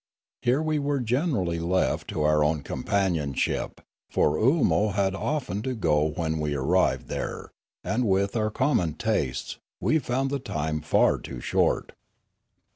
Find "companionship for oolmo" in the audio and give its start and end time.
2.63-4.93